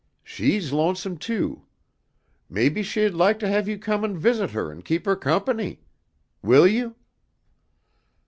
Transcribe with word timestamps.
She's 0.23 0.71
lonesome, 0.71 1.17
too. 1.19 1.65
Maybe 2.49 2.81
she'd 2.81 3.13
laik 3.13 3.37
to 3.37 3.47
have 3.47 3.67
you 3.67 3.77
come 3.77 4.03
and 4.03 4.17
visit 4.17 4.49
her 4.49 4.71
and 4.71 4.83
keep 4.83 5.05
her 5.05 5.15
company. 5.15 5.83
Will 6.41 6.65
you?" 6.65 6.95